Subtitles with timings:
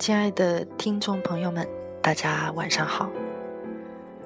[0.00, 1.68] 亲爱的听众朋友们，
[2.00, 3.12] 大家晚上好，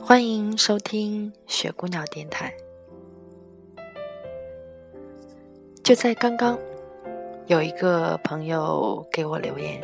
[0.00, 2.52] 欢迎收听雪姑娘电台。
[5.84, 6.58] 就在刚刚，
[7.46, 9.80] 有一个朋友给我留言，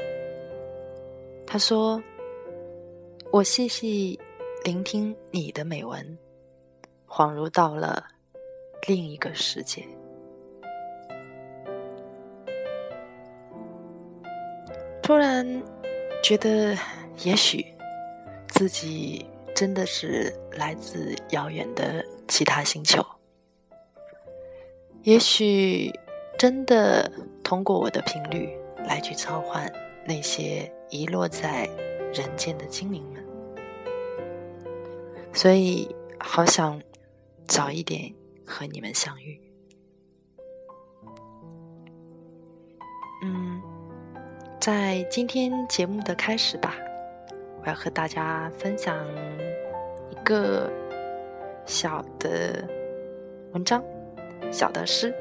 [1.46, 2.02] 他说
[3.30, 4.18] ：“我细细
[4.64, 6.18] 聆听你的美文，
[7.06, 8.04] 恍如到了
[8.88, 9.86] 另一个世界。”
[15.00, 15.62] 突然
[16.26, 16.76] 觉得，
[17.22, 17.64] 也许
[18.48, 19.24] 自己
[19.54, 23.00] 真的是来自遥远的其他星球，
[25.04, 25.88] 也许
[26.36, 27.08] 真的
[27.44, 29.72] 通过我的频率来去召唤
[30.04, 31.70] 那些遗落在
[32.12, 33.22] 人间的精灵们，
[35.32, 36.82] 所以好想
[37.46, 38.12] 早一点
[38.44, 39.45] 和你们相遇。
[44.66, 46.74] 在今天节目的开始吧，
[47.62, 48.98] 我要和大家分享
[50.10, 50.68] 一个
[51.64, 52.68] 小的
[53.52, 53.80] 文章、
[54.50, 55.14] 小的诗。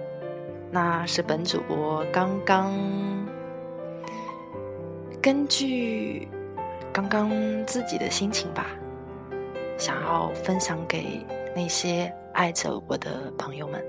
[0.71, 2.73] 那是本主播刚刚
[5.21, 6.27] 根据
[6.91, 7.29] 刚刚
[7.67, 8.65] 自己的心情吧，
[9.77, 11.23] 想要分享给
[11.55, 13.79] 那些爱着我的朋友们，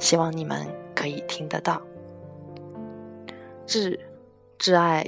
[0.00, 1.80] 希望你们可以听得到。
[3.64, 3.96] 致。
[4.58, 5.06] 挚爱，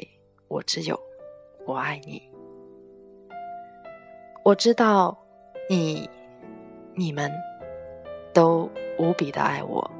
[0.48, 0.98] 我只有
[1.66, 2.22] 我爱你。
[4.44, 5.16] 我知道
[5.68, 6.08] 你、
[6.94, 7.30] 你们
[8.32, 9.90] 都无比的爱我，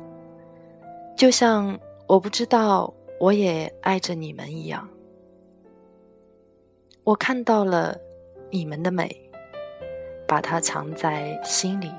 [1.16, 4.86] 就像我不知道我也爱着你们一样。
[7.04, 7.98] 我看到了
[8.50, 9.10] 你们的美，
[10.26, 11.90] 把它藏在心里，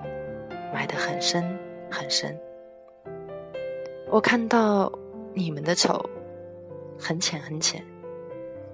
[0.71, 1.43] 埋得很深
[1.89, 2.39] 很深。
[4.11, 4.91] 我看到
[5.33, 6.07] 你们的丑。
[6.99, 7.83] 很浅很浅，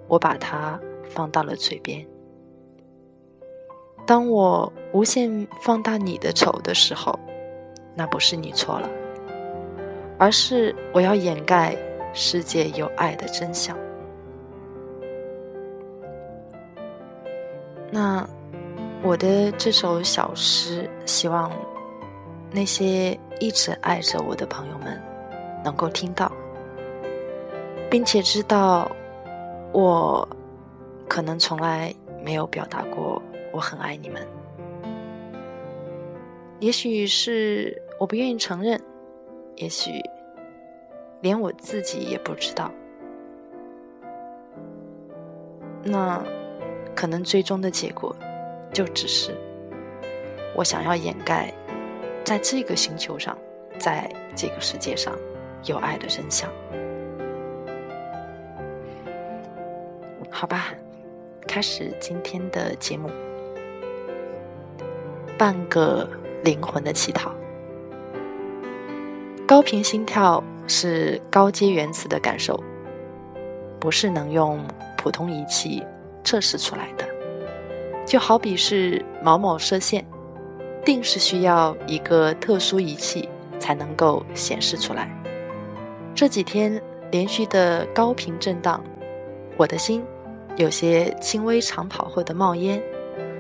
[0.08, 2.06] 我把它放到了嘴边。
[4.06, 7.18] 当我无限放大你的丑的时候，
[7.96, 8.90] 那不是你错了，
[10.18, 11.78] 而是我要掩盖
[12.14, 13.78] 世界有爱的真相。
[17.92, 18.28] 那
[19.02, 21.52] 我的这首小诗，希望
[22.52, 25.02] 那些一直爱着我的朋友们
[25.64, 26.32] 能够听到。
[27.90, 28.92] 并且知道，
[29.72, 30.28] 我
[31.08, 34.26] 可能从来没有表达过我很爱你们。
[36.60, 38.80] 也许是我不愿意承认，
[39.56, 39.92] 也许
[41.22, 42.72] 连我自己也不知道。
[45.84, 46.24] 那
[46.96, 48.16] 可能最终的结果，
[48.74, 49.36] 就只是
[50.56, 51.54] 我想要掩盖，
[52.24, 53.38] 在这个星球上，
[53.78, 55.14] 在这个世界上
[55.66, 56.50] 有爱的真相。
[60.38, 60.66] 好吧，
[61.48, 63.10] 开始今天的节目。
[65.38, 66.10] 半个
[66.44, 67.32] 灵魂的乞讨，
[69.48, 72.62] 高频心跳是高阶原子的感受，
[73.80, 74.60] 不是能用
[74.98, 75.82] 普通仪器
[76.22, 77.08] 测试出来的。
[78.06, 80.06] 就好比是某某射线，
[80.84, 85.10] 定是需要一个特殊仪器才能够显示出来。
[86.14, 88.84] 这几天连续的高频震荡，
[89.56, 90.04] 我的心。
[90.58, 92.82] 有些轻微长跑后的冒烟，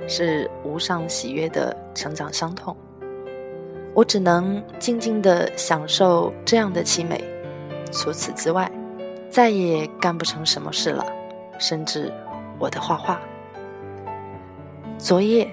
[0.06, 2.76] 是无上喜悦的成长伤痛。
[3.94, 7.24] 我只能静静的享受这样的凄美，
[7.90, 8.70] 除此之外，
[9.30, 11.06] 再也干不成什么事了，
[11.58, 12.12] 甚至
[12.60, 13.22] 我的画画。
[14.98, 15.50] 昨夜，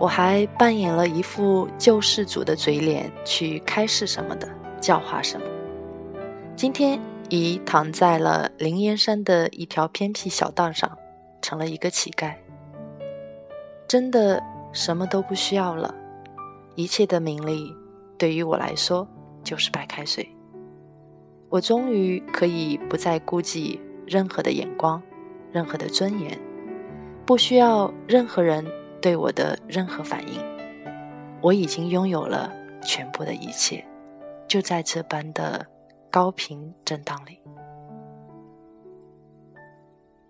[0.00, 4.48] 我还扮演了一副救世主的嘴脸去开示什么的，
[4.80, 5.46] 教化什么。
[6.56, 7.00] 今天。
[7.30, 10.98] 已躺在了灵岩山的一条偏僻小道上，
[11.40, 12.34] 成了一个乞丐。
[13.86, 14.42] 真的
[14.72, 15.94] 什么都不需要了，
[16.74, 17.72] 一切的名利
[18.18, 19.06] 对于我来说
[19.44, 20.28] 就是白开水。
[21.48, 25.00] 我终于可以不再顾忌任何的眼光，
[25.52, 26.36] 任何的尊严，
[27.24, 28.66] 不需要任何人
[29.00, 30.40] 对我的任何反应。
[31.40, 32.52] 我已经拥有了
[32.82, 33.84] 全部的一切，
[34.48, 35.64] 就在这般的。
[36.12, 37.38] 高频震荡里，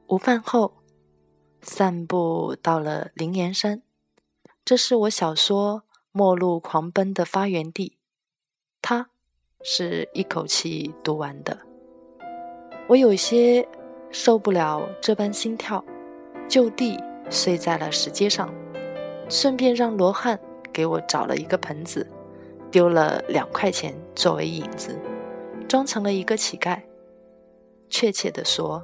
[0.09, 0.75] 午饭后，
[1.63, 3.81] 散步到了灵岩山，
[4.63, 7.97] 这是我小说《末路狂奔》的发源地。
[8.83, 9.09] 它
[9.63, 11.61] 是一口气读完的。
[12.87, 13.67] 我有些
[14.11, 15.83] 受不了这般心跳，
[16.47, 18.53] 就地睡在了石阶上，
[19.31, 20.39] 顺便让罗汉
[20.71, 22.07] 给我找了一个盆子，
[22.71, 24.99] 丢了两块钱作为引子，
[25.71, 26.81] 装成了一个乞丐。
[27.89, 28.83] 确切地说，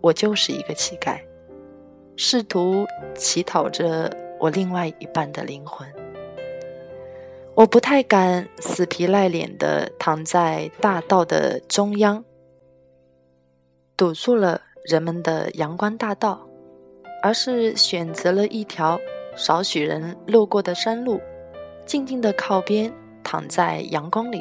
[0.00, 1.18] 我就是一个乞丐，
[2.16, 2.86] 试图
[3.16, 5.84] 乞讨着我另外一半的灵魂。
[7.56, 12.24] 我不太敢死皮赖脸地躺在大道的中央。
[13.96, 16.46] 堵住了人们的阳关大道，
[17.20, 19.00] 而是选择了一条
[19.34, 21.20] 少许人路过的山路，
[21.84, 22.92] 静静的靠边，
[23.24, 24.40] 躺在阳光里，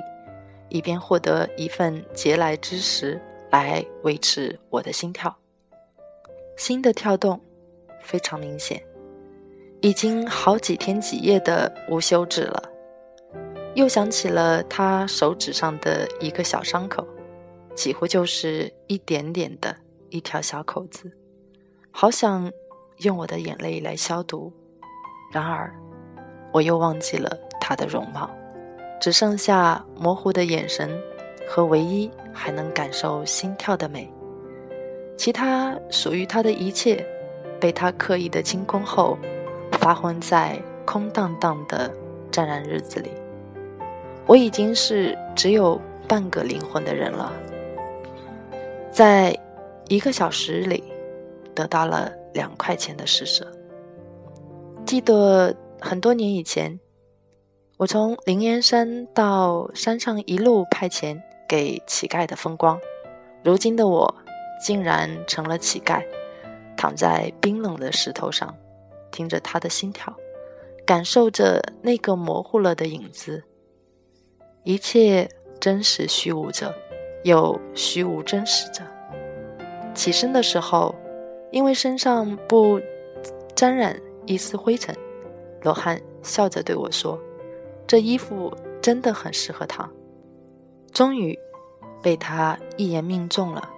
[0.70, 3.22] 以便获得一份节来之食
[3.52, 5.36] 来维持我的心跳。
[6.58, 7.40] 心的跳动
[8.02, 8.82] 非常明显，
[9.82, 12.64] 已经好几天几夜的无休止了。
[13.74, 17.06] 又想起了他手指上的一个小伤口。
[17.76, 19.76] 几乎就是一点点的
[20.10, 21.12] 一条小口子，
[21.92, 22.50] 好想
[23.00, 24.50] 用我的眼泪来消毒。
[25.30, 25.76] 然而，
[26.54, 28.34] 我又忘记了他的容貌，
[29.00, 30.90] 只剩下模糊的眼神
[31.48, 34.12] 和唯一还能感受心跳的美。
[35.18, 37.06] 其他属于他的一切，
[37.60, 39.18] 被他刻意的清空后，
[39.74, 41.94] 发昏在空荡荡的
[42.32, 43.10] 湛然日子里。
[44.26, 47.32] 我已经是只有半个灵魂的人了。
[48.92, 49.38] 在
[49.88, 50.84] 一个小时里，
[51.54, 53.46] 得到了两块钱的施舍。
[54.86, 56.80] 记得很多年以前，
[57.78, 62.80] 我从灵岩山到山上一路派钱给乞丐的风光，
[63.44, 64.16] 如今的我
[64.64, 66.02] 竟然成了乞丐，
[66.78, 68.56] 躺在冰冷的石头上，
[69.12, 70.16] 听着他的心跳，
[70.86, 73.44] 感受着那个模糊了的影子，
[74.64, 75.30] 一切
[75.60, 76.74] 真实虚无着。
[77.26, 78.84] 又虚无真实着。
[79.96, 80.94] 起身的时候，
[81.52, 82.80] 因为身上不
[83.56, 84.96] 沾染一丝灰尘，
[85.64, 87.20] 罗汉笑着对我说
[87.88, 89.90] ：“这衣服真的很适合他。”
[90.94, 91.38] 终于
[92.02, 93.70] 被他一言命中了。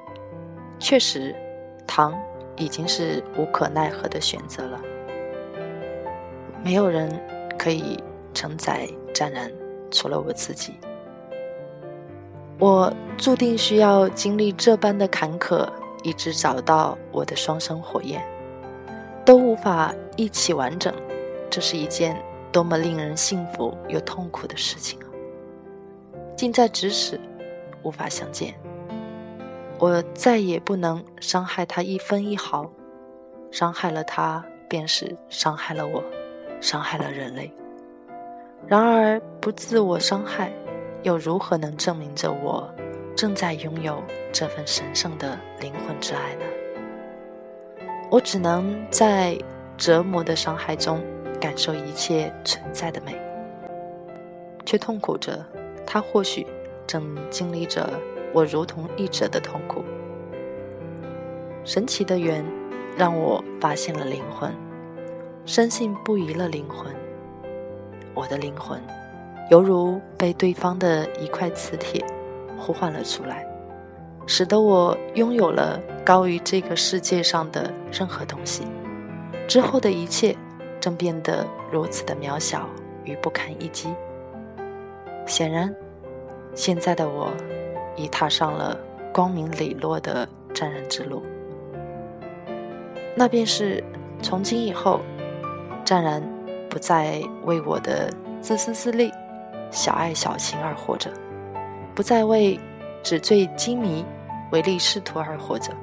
[0.77, 1.35] 确实，
[1.87, 2.13] 糖
[2.55, 4.79] 已经是无可奈何的选择了。
[6.63, 7.09] 没有人
[7.57, 7.97] 可以
[8.33, 9.51] 承载湛然，
[9.89, 10.73] 除了我自己。
[12.59, 15.67] 我注定需要经历这般的坎坷，
[16.03, 18.23] 以致找到我的双生火焰，
[19.25, 20.93] 都无法一起完整。
[21.49, 22.15] 这是一件
[22.57, 25.05] 多么令人幸福又痛苦的事情啊！
[26.35, 27.19] 近在咫尺，
[27.83, 28.55] 无法相见。
[29.77, 32.67] 我再也不能伤害他一分一毫，
[33.51, 36.03] 伤害了他，便是伤害了我，
[36.59, 37.53] 伤害了人类。
[38.65, 40.51] 然而，不自我伤害。
[41.03, 42.67] 又如何能证明着我
[43.15, 44.01] 正在拥有
[44.33, 46.45] 这份神圣的灵魂之爱呢？
[48.09, 49.37] 我只能在
[49.77, 50.99] 折磨的伤害中
[51.39, 53.19] 感受一切存在的美，
[54.65, 55.45] 却痛苦着
[55.85, 56.45] 他或许
[56.85, 57.89] 正经历着
[58.33, 59.83] 我如同一者的痛苦。
[61.63, 62.45] 神奇的缘
[62.97, 64.53] 让我发现了灵魂，
[65.45, 66.93] 深信不疑了灵魂，
[68.13, 68.81] 我的灵魂。
[69.49, 72.03] 犹如被对方的一块磁铁
[72.57, 73.47] 呼唤了出来，
[74.25, 78.63] 使得我拥有了高于这个世界上的任何东西。
[79.47, 80.35] 之后的一切
[80.87, 82.65] 正变得如此的渺小
[83.03, 83.93] 与不堪一击。
[85.25, 85.75] 显然，
[86.55, 87.29] 现在的我
[87.97, 88.79] 已踏上了
[89.13, 91.21] 光明磊落的湛然之路。
[93.13, 93.83] 那便是
[94.21, 95.01] 从今以后，
[95.83, 96.23] 湛然
[96.69, 99.11] 不再为我的自私自利。
[99.69, 101.11] 小爱小情而活着，
[101.93, 102.57] 不再为
[103.03, 104.05] 纸醉金迷、
[104.53, 105.73] 唯利是图而活着，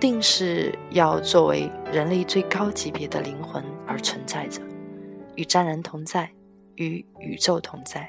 [0.00, 4.62] 定是要作为人类最高级别的灵魂而存在着，
[5.34, 6.30] 与湛然同在，
[6.76, 8.08] 与宇宙同在。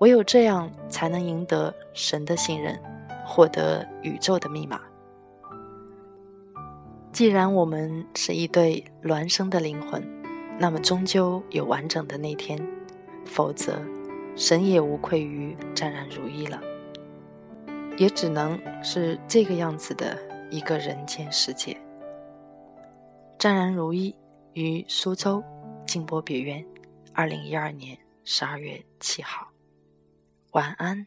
[0.00, 2.76] 唯有这样，才能赢得神的信任，
[3.24, 4.80] 获得宇宙的密码。
[7.12, 10.02] 既然我们是一对孪生的灵魂，
[10.58, 12.58] 那么终究有完整的那天。
[13.24, 13.80] 否则，
[14.34, 16.60] 神也无愧于湛然如一了，
[17.96, 20.18] 也只能是这个样子的
[20.50, 21.76] 一个人间世界。
[23.38, 24.12] 湛然如一
[24.58, 25.40] 于苏州
[25.86, 26.66] 静波别院，
[27.14, 29.46] 二零一二年十二月七号。
[30.50, 31.06] 晚安。